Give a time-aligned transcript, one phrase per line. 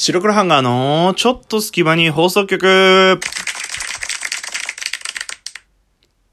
[0.00, 3.18] 白黒ハンガーのちょっと隙間に放送局。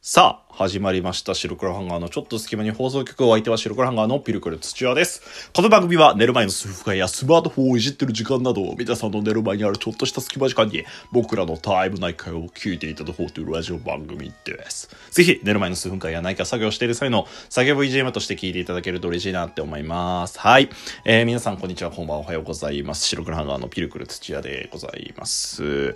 [0.04, 1.36] さあ、始まりました。
[1.36, 5.50] 白黒ハンガーのちょっと隙間に放送局を相手は白黒ハンガーのピルクル土屋です。
[5.52, 14.90] この番組は寝る前の数分間やスマートフォンをいじってる時間など、皆さんの寝る前にあるちょっとした隙間時間に僕らのタイム内会を聞いていただこうというラジオ番組です。
[15.12, 20.40] ぜひ寝る前の数分間や何か作業している際の作業 BGM として聞いていただけると嬉しいなって思います。
[20.40, 20.70] はい。
[21.04, 23.06] えー皆さんこんにちは、こんばんは、おはようございます。
[23.08, 25.94] 白黒ハンガーのピルクル土屋でございます。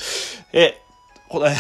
[0.52, 0.82] え、
[1.30, 1.56] これ、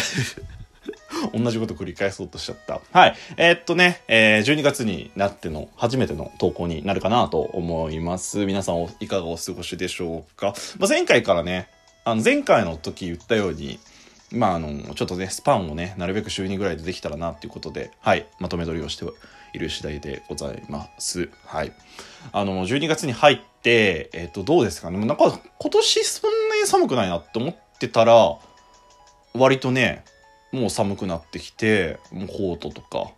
[1.34, 2.82] 同じこと繰り返そうとしちゃった。
[2.92, 3.16] はい。
[3.38, 8.46] えーっとね、えー12月になっての初めての投稿になるかなと思います。
[8.46, 10.54] 皆さんいかがお過ごしでしょうか。
[10.78, 11.68] まあ、前回からね、
[12.06, 13.80] あの前回の時言ったように、
[14.32, 19.06] まああの、ちょっとね、スパンをね、なるべく週2ぐらいでできたらなっていうことで、はい、まとめ撮りをして
[19.54, 21.30] いる次第でございます。
[21.46, 21.73] はい。
[22.32, 25.00] あの、12月に入って、えーと、どうですかね。
[25.06, 28.38] なんか今年そんなに寒くないなって思ってたら、
[29.34, 30.03] 割とね、
[30.52, 33.11] もう寒くなってきてもうコートとか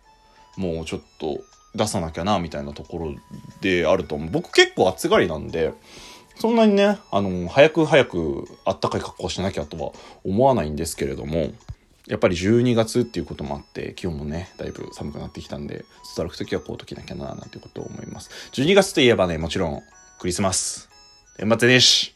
[0.56, 1.40] もうちょっと
[1.74, 3.14] 出さなきゃなみたいなところ
[3.60, 4.30] であると思う。
[4.30, 5.72] 僕結構暑がりなんで
[6.36, 9.92] そんなにねあの早く早くあったかい格好しなきゃとは
[10.24, 11.52] 思わないんですけれども
[12.06, 18.30] やっぱり12月っていうこともあって気温もねだいぶ寒くなってきたんで外歩く時はコート着なきゃななんていうことを思います。
[18.52, 19.82] 12月といえばねもちろん
[20.18, 20.90] クリスマス。
[21.38, 22.14] 年末年始。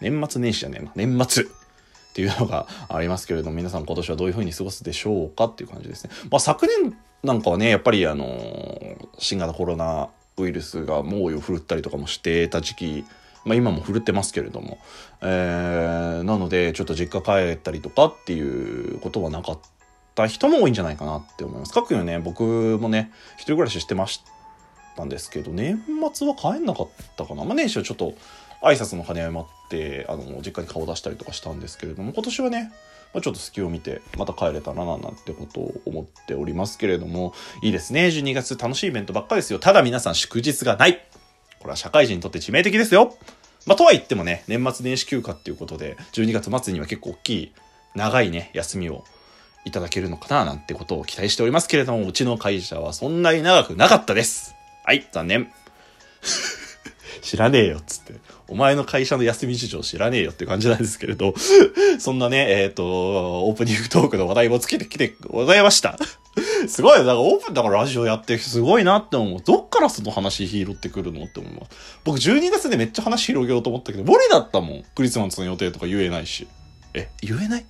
[0.00, 0.92] 年末年始じゃねえな。
[0.94, 1.59] 年末。
[2.20, 6.10] っていうのがありますけれども皆さん今年はどういうふうに過ごすでしょうかっていう感じですね。
[6.30, 13.04] まあ、昨年なんかはねやっぱりあのー新型コロナウイルスが猛威を振るったりとかもしてた時期
[13.42, 14.78] まあ、今も振るってますけれども、
[15.22, 19.58] えーなのでちょっと実家帰ったりとかっていうことはなかっ
[20.14, 21.72] た人も多いんじゃないかなって思います。
[21.72, 22.42] かくいうね僕
[22.78, 24.22] もね一人暮らししてまし
[24.96, 25.82] たんですけど年
[26.12, 28.14] 末は帰んなかったかな、まあ、年始はちょっと
[28.62, 32.72] 挨拶の兼ね合いもあってあの実家に顔を出したりとかしたんですけれども今年はね、
[33.14, 38.06] まあ、ちょっと隙を見てまた帰れたらななんてことを思っておりますけれどもいいですね。
[38.06, 39.58] 12月楽しいイベントばっかですよ。
[39.58, 41.04] ただ皆さん祝日がない。
[41.58, 43.14] これは社会人にとって致命的ですよ。
[43.66, 47.52] まあ、とは言ってもね年末年始休暇っていうことで12月末には結構大きい
[47.94, 49.04] 長いね休みを
[49.64, 54.54] いただけるのかななんてことを期待しておりますけれどもうちの会社はそんなに長くなかったです。
[54.84, 55.52] はい残念。
[57.22, 58.14] 知らねえよっつって。
[58.50, 61.34] お前の会社の休み事情知らねえよって感じなんですけれど、
[61.98, 62.84] そんなね、えっ、と、
[63.46, 65.96] オープニングトークの話題もつけてきてございました。
[66.68, 66.98] すごい。
[66.98, 69.40] だからオープンだからラジオやってすごいなって思う。
[69.40, 71.70] どっからその話拾ってくるのって思います。
[72.04, 74.84] 僕12月でめっちゃ話広げようと思ったけど、無理だったもん。
[74.94, 76.46] クリスマスの予定とか言えないし。
[76.94, 77.64] え、言えない？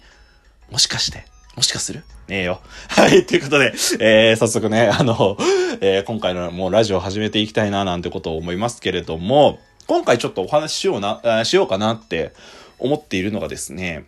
[0.70, 1.24] もしかして
[1.56, 2.04] もしかする？
[2.28, 2.60] ねえよ。
[2.88, 5.36] はい、ということで、えー、早速ね、あの、
[5.80, 9.58] えー今回のもうラジオ始めていきたいななんてことを思いますけれども、
[9.90, 12.32] 今回ちょっとお話ししような、しようかなって
[12.78, 14.04] 思っているのがですね、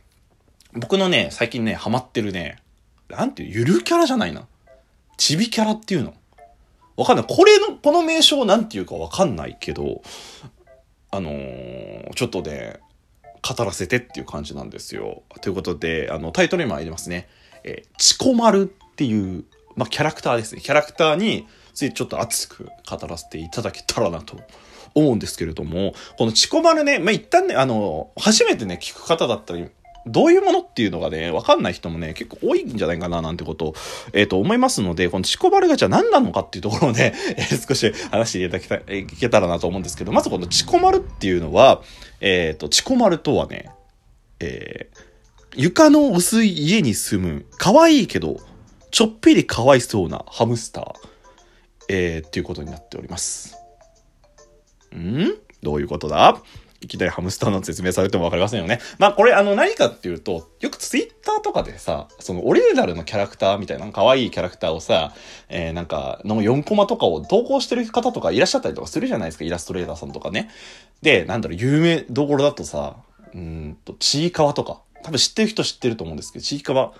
[0.74, 2.58] 僕のね、最近ね、ハマってるね、
[3.08, 4.46] なんていう、ゆるキャラじゃないな。
[5.16, 6.14] ちびキャラっていうの
[6.96, 7.26] わかんない。
[7.28, 10.02] これの、この名称なんていうかわかんないけど、
[11.10, 12.78] あのーちょっとね、
[13.42, 15.24] 語らせてっていう感じなんですよ。
[15.40, 17.28] ということで、あの、タイトルにもありますね。
[17.64, 20.60] えー、チコマルっていう、まあ、キャラクターですね。
[20.60, 24.36] キャラクターについてちょっと熱く語らせていただけたらなと
[24.94, 29.68] 思うんですけれども、このチコマルね、まあ、一旦ね、あの、初めてね、聞く方だったり、
[30.06, 33.74] どういうものっていうのがね、わかんない人もね、結構多いんじゃないかななんてことを、
[34.12, 41.82] えっ、と、思いますので、このチコバルがじゃあ何なのかっていうところをね、 えー少し話していただけたえーいけたらなと思うんですけど、まずこのチコマルっていうのは、
[42.20, 43.70] えっ、と、チコマルとはね、
[44.40, 45.12] えー
[45.54, 48.40] 床の薄い家に住む、可愛いけど、
[48.90, 50.94] ちょっぴりかわいそうなハムスター、
[51.90, 53.61] えーっていうことになっております。
[54.96, 55.34] ん？
[55.62, 56.42] どういうことだ？
[56.80, 58.80] いきなりハムスターの説明されてもわかりませんよね。
[58.98, 65.14] まあこれあの何かっていうと、よくツイッターとかでさ、そのオリジナルのキャラクターみたいな可愛いキャラクターをさ、
[65.48, 70.50] えーなんかの4コマとかを投稿してる方とかいらっしゃったりとかするじゃないですか、イラストレーターさんとかね。
[71.02, 72.96] で、なんだろう、有名どころだとさ、
[73.32, 74.80] うんと、ちいかわとか。
[75.04, 76.92] 多分知ってる人知ってると思うんですけど、ちいかわ。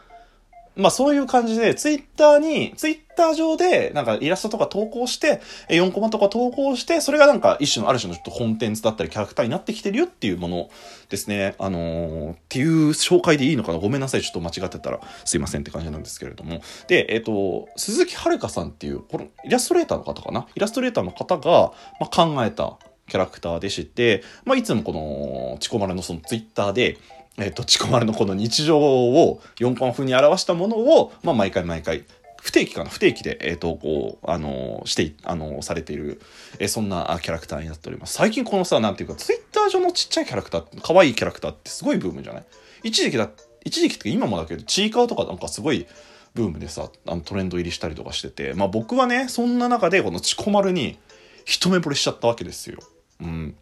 [0.75, 10.71] まあそういう感じで、ツイッターに、ツイッター上で、なんかイラストとか投稿して、4コマとか投稿して、それがなんか一種の、ある種のちょっとコンテンツだったりキャラクターになってきてるよっていうもの
[11.09, 11.55] ですね。
[11.59, 13.79] あのーっていう紹介でいいのかな？
[13.79, 14.23] ごめんなさい。
[14.23, 16.61] ちょっと間違ってたらすいませんって感じなんですけれども。
[16.89, 20.47] で、えっ、と、鈴木遥さんっていう、このイラストレーターの方かな？
[20.55, 26.99] イラストレーターの方が、まあ、考えたキャラクターでして、まあ、いつもこの、チコマルのそのツイッターで、
[27.39, 32.05] えっ、と、チコマルのこの日常を4コマ風に表したものを、まあ、毎回毎回
[32.43, 32.91] 不定期かな？
[32.91, 36.21] 不定期で、えー、投稿、あのして、あのされている、
[36.59, 38.15] えー、そんなキャラクターになっております。
[38.15, 42.45] 最近このさ、なんていうか、ツイッター上のちっちゃいキャラクター、可愛いキャラクターってすごいブームじゃない？
[42.83, 43.31] 一時期だ、
[43.65, 45.87] 一時期って今もだけど、ちいかわとかなんかすごい、
[46.35, 50.99] ブームでさ、あのトレンド入りしたりとかしてて、まあ僕はね、そんな中でこのチコマルに
[51.45, 52.79] 一目惚れしちゃったわけですよ。
[53.21, 53.55] うん。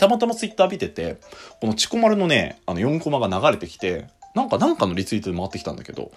[0.00, 1.20] たまたまツイッター見てて、
[1.60, 6.12] このチコマルのね、あの4コマが流れてきて、なんかなんかのリツイートで回ってきたんだけど、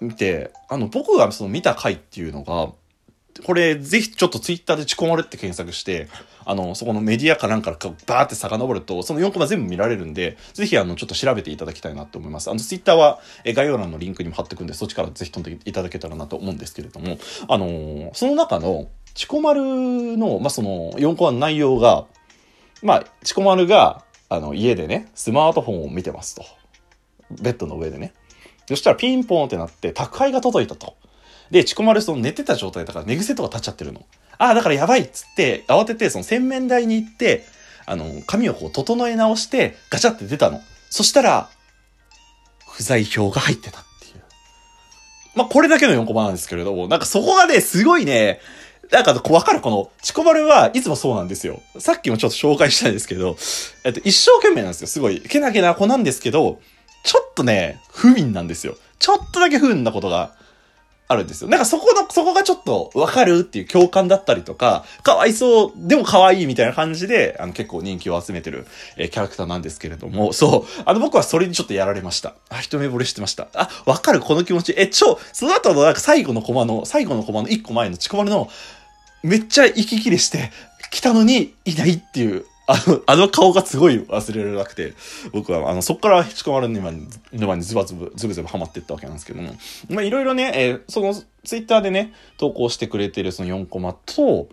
[0.00, 2.72] 見て、あの僕がその見た回っていうのが、
[3.44, 6.08] これぜひちょっとツイッターでチコマルって検索して、
[6.44, 12.50] あの、そこのメディアかなんかかバーって遡ると、その4コマ全部見られるんで、ぜひあの、ちょっと調べていただきたいなと思います。
[12.50, 17.18] あの、ツイッターは概要欄のリンクにも貼ってくんで、そっちからぜひ飛んでいただけたらなと思うんですけれども、
[17.48, 19.62] あのその中の、チコマル
[20.16, 22.06] の、まあ、その4コマの内容が、
[22.82, 26.44] まあ、チコマルが、あの、家でね、スマートフォンを見てますと。
[27.42, 28.12] ベッドの上でね。
[28.76, 30.94] そしたらピンポンってなって宅配が届いたと。
[31.50, 34.06] で、チコマルその寝てた状態だから寝癖とか立っちゃってるの。
[34.38, 37.44] ああ、だからやばいっつって、慌ててその洗面台に行って、
[37.86, 40.60] あの、髪をこう整え直して、ガチャって出たの。
[40.88, 41.50] そしたら、
[42.70, 44.22] 不在票が入ってたっていう。
[45.34, 48.40] まあ、これだけの4コマなんですけれども、なんかそこがね、すごいね、
[48.92, 49.60] なんかわかる？
[49.60, 51.60] この、チコマルはいつもそうなんですよ。
[51.78, 53.36] さっきもちょっと紹介したんですけど、
[53.84, 54.86] えっと、一生懸命なんですよ。
[54.86, 56.60] すごい、けなげな子なんですけど、
[57.02, 58.76] ちょっとね、不憫なんですよ。
[58.98, 60.32] ちょっとだけ不憫なことが
[61.10, 61.50] あるんですよ。
[61.50, 68.64] なんかそこの、そこがちょっとわかるっていう共感だったりとか、かわいそう、でも可愛いみたいな感じで、あの結構人気を集めてる、
[68.96, 72.34] えー、キャラクターなんですけれども、そう、あの僕はそれにちょっとやられました。
[72.48, 73.48] あ、一目惚れしてました。
[73.54, 74.74] あ、わかるこの気持ち。
[74.76, 78.48] え、ちょ、その後のなんか最後のコマの、最後のコマの一個前のチコマルの、
[79.24, 80.52] めっちゃ息切れして、
[80.92, 84.94] 来たのにいないっていう、あの、あの顔がすごい忘れられなくて、
[85.32, 89.54] 僕は、あの、そこからチコマル沼に、沼にズバズブ、ズブズブハマっていったわけなんですけども、
[89.88, 94.48] まあ、いろいろね、えー、その、ツイッターでね、投稿してくれてるその4コマと、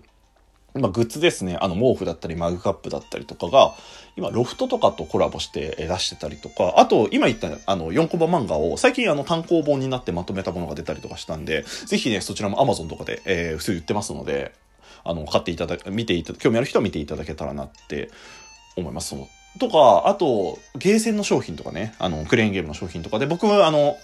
[0.74, 1.58] まあ、グッズですね。
[1.60, 3.74] あの、毛布だったり、マグカップだったりとかが、
[4.16, 14.54] 今、ロフトとかとコラボして出してたりとか、あと、今言った、あの、4コマ漫画を、最近、あの、単行本になってまとめたものが出たりとかしたんで、ぜひね、そちらも Amazon とかで、えー、普通売ってますので、
[15.04, 18.10] あの、買っていただ、見ていた興味ある人は見ていただけたらなって
[18.76, 19.16] 思います。
[19.60, 23.98] とか、あと、ゲーセンの商品とかね、あの、クレーンゲームの商品とかで、僕は、あの、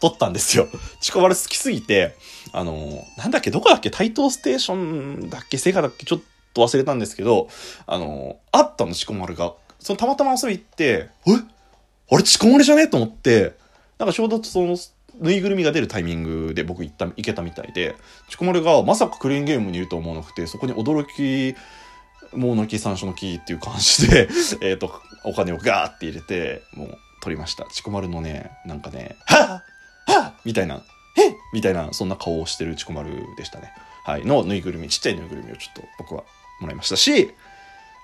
[0.00, 0.68] 撮ったんですよ。
[1.00, 2.14] チコバル好きすぎて、
[2.52, 6.20] あの、なんだっけ、どこだっけ、台東ステーションだっけ、セガだっけ、ちょっ
[6.52, 7.48] と忘れたんですけど、
[7.86, 9.54] あの、あったの、チコマルが。
[9.80, 11.30] そのたまたま遊び行って、え？
[12.10, 12.86] あれ、チコマルじゃね？
[12.86, 13.54] と思って、
[13.98, 14.76] なんかちょうどその、
[15.20, 17.96] ぬいぐるみが出るタイミングで僕行った、行けたみたいで、
[18.28, 21.56] チコマルがまさかクレーンゲームにいると思わなくて、そこに驚き、
[22.36, 24.28] もうのき山椒の木っていう感じで
[24.60, 27.64] えっと、お金をガーって入れて、もう取りました。
[27.72, 30.82] チコマルのね、なんかね、はぁはぁみたいな、
[31.16, 33.72] えみたいな、そんな顔をしてるチコマルでしたね。
[34.04, 34.26] はい。
[34.26, 36.24] のぬいぐるみ、ちっちゃいぬいぐるみをちょっと僕は
[36.60, 37.30] もらいましたし、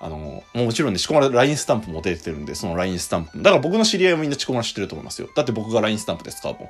[0.01, 3.37] あの、もちろんね、チコマル LINE スタンプも出てるんで、その LINE スタンプ。
[3.43, 5.29] だから僕の知り合いはみんなチコマル知ってると思いますよ。
[5.37, 6.69] だって僕が LINE スタンプで使うもん。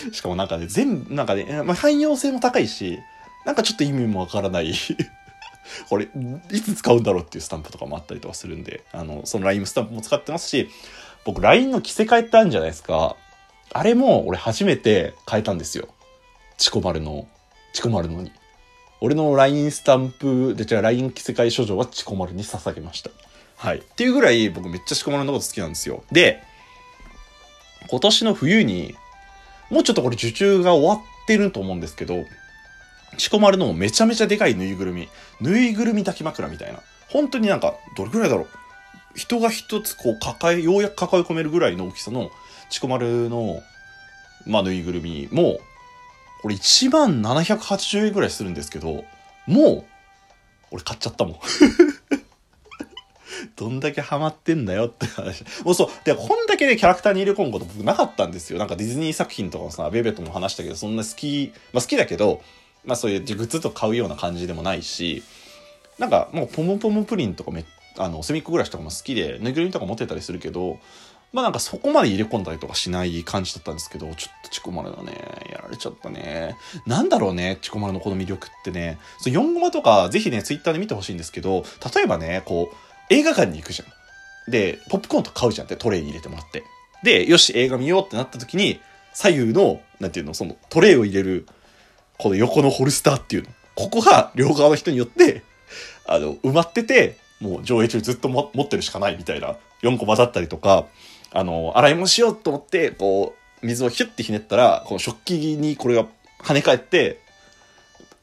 [0.12, 2.98] しかもなんかね、全、なんかね、まあ、汎用性も高いし、
[3.44, 4.74] なんかちょっと意味もわからない
[5.88, 6.08] これ、
[6.50, 10.68] いつ使うんだろうっていうスタンプとかもあったりとかするんで、あの、その LINE スタンプも使ってますし、
[11.24, 13.16] 僕 LINE の着せ替えってあるんじゃないですか。
[13.72, 15.88] あれも俺初めて変えたんですよ。
[16.56, 17.28] チコマルの、
[17.72, 18.32] チコマルのに。
[19.00, 23.10] 俺の LINE スタンプで、じゃあ LINE 着せ替え処女はチコマルに捧げました。
[23.56, 23.78] はい。
[23.78, 26.02] っていうぐらい僕めっちゃチコマルのこと好きなんですよ。
[26.10, 26.42] で、
[27.88, 28.94] 今年の冬に、
[29.70, 32.26] もうちょっとこれ受注が終わってると思うんですけど、
[33.16, 35.08] チコマルのめちゃめちゃでかいぬいぐるみ。
[35.40, 36.80] ぬいぐるみ抱き枕みたいな。
[37.08, 38.48] 本当になんか、どれぐらいだろう。
[39.14, 42.30] 人が一つこう抱え、ようやく抱え込めるぐらいの大きさの、
[42.68, 43.60] チコマルの、
[44.46, 45.58] まあ、ぬいぐるみも、
[46.42, 49.04] これ1万780円ぐらいするんですけど、
[49.46, 49.84] もう、
[50.70, 51.34] 俺買っちゃったもん。
[53.56, 55.44] どんだけハマってんだよって話。
[55.64, 55.88] もうそう。
[56.04, 58.58] で、こんだけね、キャラクターに入れ込むこと僕なかったんですよ。
[58.58, 62.40] なんかディズニー作品とかもさ、ベベとも話したけど、そんな好き、まあ好きだけど、
[62.84, 65.22] まあそういうグッズと買うような感じでもないし、
[65.98, 67.64] なんかもうポムポムプリンとかめ、
[67.98, 70.78] あの、隅っこ暮らしとかも好きで、ぬいぐるみとか持ってたりするけど、
[71.32, 75.12] まあなんかそこまで入れ込んだりとかしない感じだったんですけど、ちょっとチコマルだね、
[75.50, 76.56] やられちゃったね。
[76.86, 78.98] なんだろうね、チコマルのこの魅力ってね。
[79.18, 82.76] そう、4ゴマとかぜひね、ツイッターで見てほしいんですけど、例えばね、こう、
[83.10, 84.50] 映画館に行くじゃん。
[84.50, 86.64] で、ポップコーンと買うじゃんってトレイに入れてもらって。
[87.02, 88.80] で、よし、映画見ようってなった時に、
[89.12, 91.46] 左右の、なんていうの、そのトレイを入れる
[92.18, 93.48] この横のホルスターっていうの。
[93.74, 95.42] ここが両側の人によって、
[96.06, 100.86] あの、埋まってて、もう上映中ずっと持ってるしかないみたいな4コマだったりとか、
[101.32, 106.06] あの、洗い物しようと思って、こう水をヒュッてひねったら、この食器にこれが
[106.42, 107.20] 跳ね返って、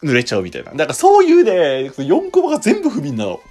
[0.04, 0.72] 濡れちゃうみたいな。
[0.72, 3.42] だからそういうね、4コマが全部不憫なの。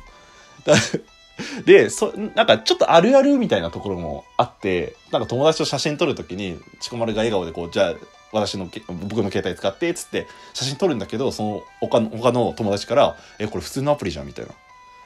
[1.64, 7.95] で、そ、なんかちょっとあるあるみたいなところもあって、なんか友達と写真撮るときに、チコマルが笑顔でこう、じゃあ、
[8.33, 8.69] 私の、
[9.09, 14.52] 僕の携帯使って、つって写真撮るんだけど、その他の、他の友達から、え、これ普通のアプリじゃんみたいな。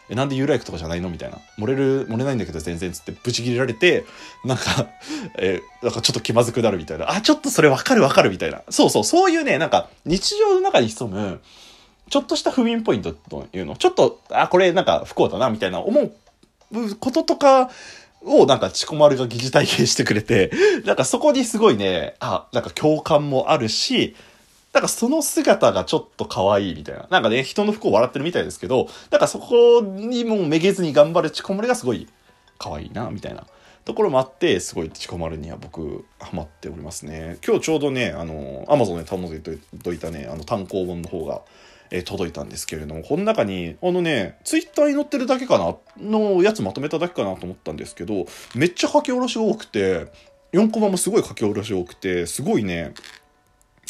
[0.09, 1.39] え、なんでユーライクとかじゃないのみたいな。
[1.59, 4.05] 漏れる、漏れないんだけど全然つってブチ切れられて、
[4.45, 4.89] なんか、
[5.39, 7.11] え、なんかちょっと気まずくなるみたいな。
[7.11, 8.63] あ、ちょっとそれわかるわかるみたいな。
[8.71, 11.41] そうそう、そういうね、なんか日常の中に潜む、
[12.11, 13.77] ちょっとした不眠ポイントというの？
[13.77, 17.71] ちょっと、あ、これなんか不幸だな、みたいな思うこととか、
[18.23, 20.51] をなんかチコマルが疑似体験してくれて、
[20.85, 24.15] なんかそこにすごいね、あ、なんか共感もあるし、
[24.73, 27.07] なんかその姿がちょっと可愛いみたいな。
[27.11, 32.07] なんかね、人の不幸笑ってるみたいですけど、なんかそこにもめげずに頑張るチコマルがすごい
[32.59, 33.47] 可愛いな、みたいな
[33.85, 37.39] ところもあって、すごいチコマルには僕、ハマっておりますね。
[37.45, 39.41] 今日ちょうどね、あの、アマゾンで頼んで
[39.83, 41.41] といたね、あの単行本の方が、
[41.91, 50.07] え届いたんですけれども、この中に、あのね、ツイッターに載ってるだけかな、のやつまとめただけかなと思ったんですけど、めっちゃ書き下ろし多くて、
[50.53, 52.95] 4コマもすごい書き下ろし多くて、すごいね、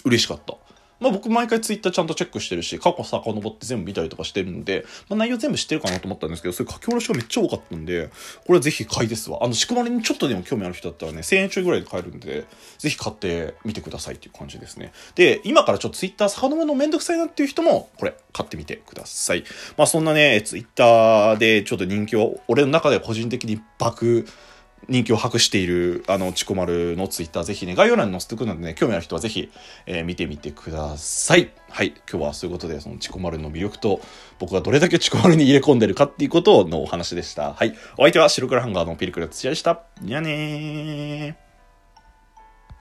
[0.04, 0.56] 嬉しかった。
[1.00, 8.08] まあ僕毎回ツイッターちゃんとチェックしてるし、過去遡って全部見たりとかしてるんで、まあ内容全部知ってるかなと思ったんですけど、そういう書き下ろしがめっちゃ多かったんで、
[8.46, 9.38] これはぜひ買いですわ。
[9.42, 12.44] あの、しくまりにちょっとでも興味ある人だったらね、1000円ちょいぐらいで買えるんで、
[12.78, 14.92] ぜひ買ってみてくださいっていう感じですね。
[15.14, 19.44] で、今からちょっとツイッター遡るのめんどくさいなっていう人も、これ、買ってみてください。
[19.76, 24.26] まあそんなね、ツイッターでちょっと人気を、俺の中で個人的に爆、
[24.88, 29.50] 人気を博している、あの、チコマルのツイッター、ぜひね、概要欄に載せておくのでね、興味ある人はぜひ、
[29.86, 31.50] えー、見てみてください。
[31.68, 31.94] はい。
[32.10, 34.00] 今日はそういうことで、そのチコマルの魅力と、
[34.38, 37.52] 僕がどれだけチコマルに入れ込んでるかっていうことのお話でした。
[37.52, 37.74] はい。
[37.98, 39.82] お相手は白黒ハンガーのピルクル土屋でした。
[40.02, 41.49] じゃあねー。